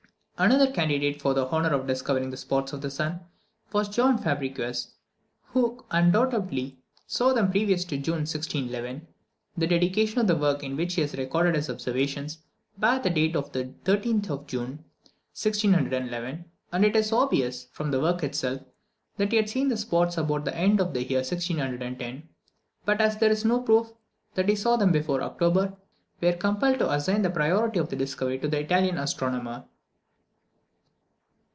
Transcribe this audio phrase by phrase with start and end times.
[0.43, 3.19] Another candidate for the honour of discovering the spots of the sun,
[3.71, 4.87] was John Fabricius,
[5.43, 9.05] who undoubtedly saw them previous to June 1611.
[9.55, 12.27] The dedication of the work in which he has recorded his observation,
[12.75, 14.79] bears the date of the 13th of June
[15.39, 18.61] 1611; and it is obvious, from the work itself,
[19.17, 22.27] that he had seen the spots about the end of the year 1610;
[22.83, 23.93] but as there is no proof
[24.33, 25.77] that he saw them before October,
[26.19, 29.65] we are compelled to assign the priority of the discovery to the Italian astronomer.